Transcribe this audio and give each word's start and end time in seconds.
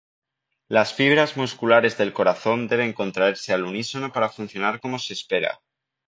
Las 0.67 0.95
fibras 0.95 1.37
musculares 1.37 1.95
del 1.95 2.11
corazón 2.11 2.67
deben 2.67 2.91
contraerse 2.91 3.53
al 3.53 3.63
unísono 3.65 4.11
para 4.11 4.29
funcionar 4.29 4.79
como 4.81 4.97
se 4.97 5.13
espera. 5.13 5.61